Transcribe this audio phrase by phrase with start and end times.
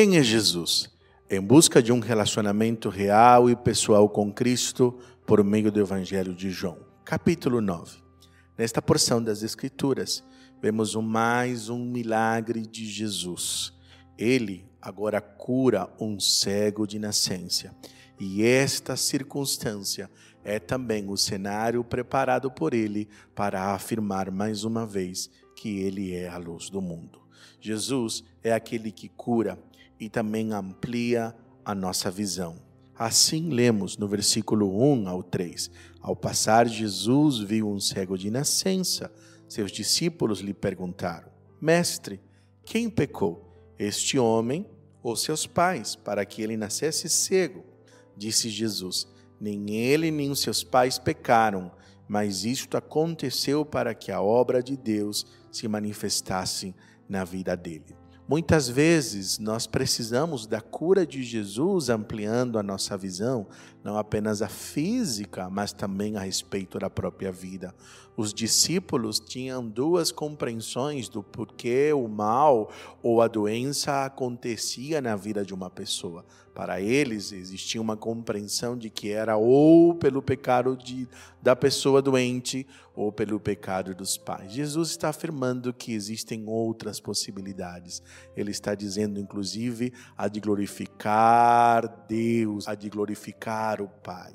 [0.00, 0.88] Quem é Jesus?
[1.28, 6.50] Em busca de um relacionamento real e pessoal com Cristo por meio do Evangelho de
[6.50, 6.78] João.
[7.04, 7.98] Capítulo 9.
[8.56, 10.24] Nesta porção das Escrituras,
[10.58, 13.74] vemos mais um milagre de Jesus.
[14.16, 17.76] Ele agora cura um cego de nascença.
[18.18, 20.10] E esta circunstância
[20.42, 26.26] é também o cenário preparado por ele para afirmar mais uma vez que ele é
[26.26, 27.20] a luz do mundo.
[27.60, 29.58] Jesus é aquele que cura
[30.00, 32.56] e também amplia a nossa visão.
[32.98, 35.70] Assim lemos no versículo 1 ao 3.
[36.00, 39.12] Ao passar, Jesus viu um cego de nascença.
[39.48, 42.20] Seus discípulos lhe perguntaram: Mestre,
[42.64, 44.66] quem pecou, este homem
[45.02, 47.64] ou seus pais, para que ele nascesse cego?
[48.16, 49.08] Disse Jesus:
[49.40, 51.72] Nem ele nem seus pais pecaram,
[52.06, 56.74] mas isto aconteceu para que a obra de Deus se manifestasse
[57.08, 57.99] na vida dele.
[58.30, 63.48] Muitas vezes nós precisamos da cura de Jesus ampliando a nossa visão,
[63.82, 67.74] não apenas a física, mas também a respeito da própria vida.
[68.16, 72.70] Os discípulos tinham duas compreensões do porquê o mal
[73.02, 76.24] ou a doença acontecia na vida de uma pessoa.
[76.54, 81.08] Para eles existia uma compreensão de que era ou pelo pecado de,
[81.40, 84.52] da pessoa doente ou pelo pecado dos pais.
[84.52, 88.02] Jesus está afirmando que existem outras possibilidades.
[88.36, 94.32] Ele está dizendo, inclusive, a de glorificar Deus, a de glorificar o Pai.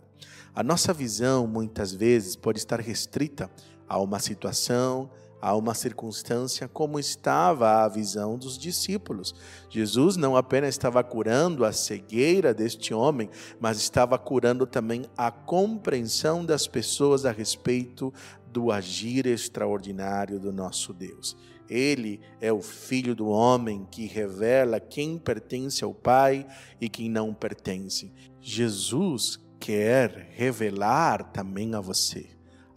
[0.54, 3.50] A nossa visão, muitas vezes, pode estar restrita
[3.90, 5.10] a uma situação,
[5.42, 9.36] a uma circunstância como estava a visão dos discípulos.
[9.70, 16.46] Jesus não apenas estava curando a cegueira deste homem, mas estava curando também a compreensão
[16.46, 18.14] das pessoas a respeito
[18.52, 21.36] do agir extraordinário do nosso Deus.
[21.70, 26.46] Ele é o Filho do homem que revela quem pertence ao Pai
[26.80, 28.12] e quem não pertence.
[28.48, 32.28] Jesus quer revelar também a você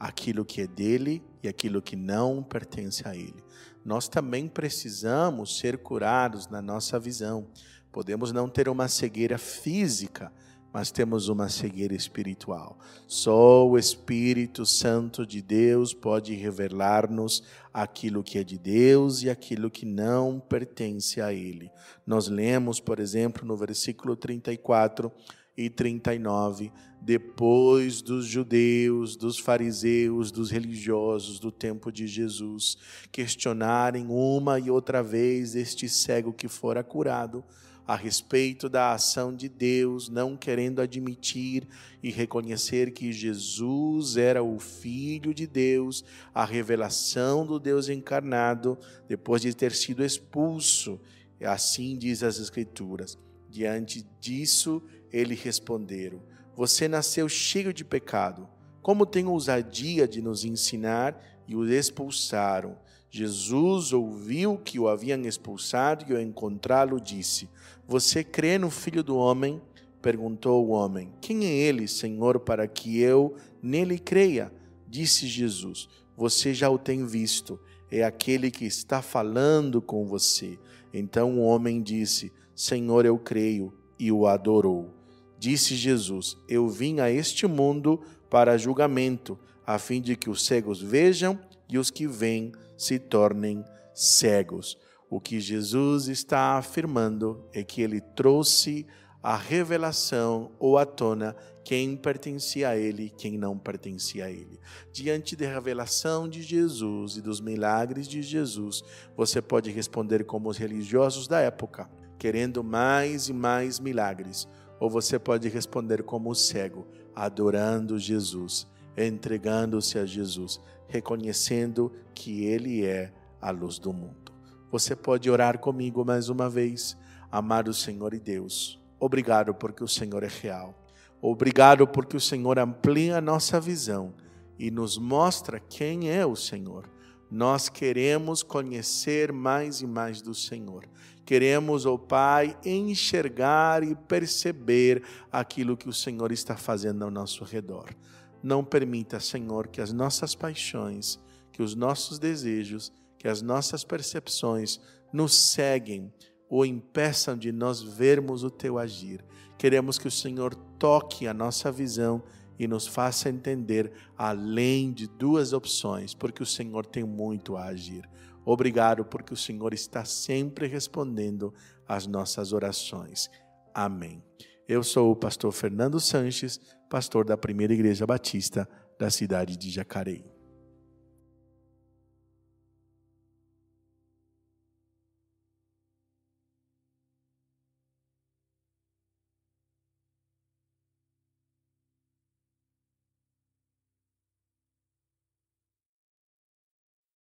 [0.00, 3.44] aquilo que é dele e aquilo que não pertence a ele.
[3.84, 7.48] Nós também precisamos ser curados na nossa visão.
[7.92, 10.32] Podemos não ter uma cegueira física,
[10.72, 12.78] mas temos uma cegueira espiritual.
[13.06, 17.42] Só o Espírito Santo de Deus pode revelar-nos
[17.74, 21.70] aquilo que é de Deus e aquilo que não pertence a Ele.
[22.06, 25.12] Nós lemos, por exemplo, no versículo 34
[25.58, 26.70] e 39,
[27.02, 32.78] depois dos judeus, dos fariseus, dos religiosos do tempo de Jesus
[33.10, 37.44] questionarem uma e outra vez este cego que fora curado
[37.84, 41.66] a respeito da ação de Deus, não querendo admitir
[42.02, 49.42] e reconhecer que Jesus era o Filho de Deus, a revelação do Deus encarnado, depois
[49.42, 51.00] de ter sido expulso.
[51.42, 53.18] Assim diz as Escrituras.
[53.48, 54.82] Diante disso,
[55.12, 56.22] eles responderam:
[56.54, 58.48] Você nasceu cheio de pecado.
[58.82, 61.20] Como tem ousadia de nos ensinar?
[61.46, 62.76] E o expulsaram.
[63.10, 67.48] Jesus ouviu que o haviam expulsado e, ao encontrá-lo, disse:
[67.86, 69.60] Você crê no Filho do Homem?
[70.02, 74.52] Perguntou o homem: Quem é ele, Senhor, para que eu nele creia?
[74.86, 77.58] Disse Jesus: Você já o tem visto,
[77.90, 80.58] é aquele que está falando com você.
[80.92, 84.97] Então o homem disse: Senhor, eu creio, e o adorou.
[85.38, 90.82] Disse Jesus: Eu vim a este mundo para julgamento, a fim de que os cegos
[90.82, 91.38] vejam
[91.68, 94.76] e os que veem se tornem cegos.
[95.10, 98.86] O que Jesus está afirmando é que ele trouxe
[99.22, 101.34] a revelação ou à tona
[101.64, 104.58] quem pertencia a ele, quem não pertencia a ele.
[104.92, 108.82] Diante da revelação de Jesus e dos milagres de Jesus,
[109.16, 114.48] você pode responder como os religiosos da época, querendo mais e mais milagres
[114.80, 118.66] ou você pode responder como o cego, adorando Jesus,
[118.96, 124.32] entregando-se a Jesus, reconhecendo que Ele é a luz do mundo.
[124.70, 126.96] Você pode orar comigo mais uma vez,
[127.30, 128.80] amado Senhor e Deus.
[129.00, 130.74] Obrigado porque o Senhor é real.
[131.20, 134.14] Obrigado porque o Senhor amplia a nossa visão
[134.58, 136.88] e nos mostra quem é o Senhor.
[137.30, 140.88] Nós queremos conhecer mais e mais do Senhor.
[141.24, 147.44] Queremos, ó oh Pai, enxergar e perceber aquilo que o Senhor está fazendo ao nosso
[147.44, 147.94] redor.
[148.42, 151.18] Não permita, Senhor, que as nossas paixões,
[151.52, 154.80] que os nossos desejos, que as nossas percepções
[155.12, 156.10] nos seguem
[156.48, 159.22] ou impeçam de nós vermos o teu agir.
[159.58, 162.22] Queremos que o Senhor toque a nossa visão
[162.58, 168.08] e nos faça entender além de duas opções, porque o Senhor tem muito a agir.
[168.44, 171.52] Obrigado porque o Senhor está sempre respondendo
[171.86, 173.30] às nossas orações.
[173.74, 174.22] Amém.
[174.66, 178.68] Eu sou o pastor Fernando Sanches, pastor da Primeira Igreja Batista
[178.98, 180.37] da cidade de Jacareí.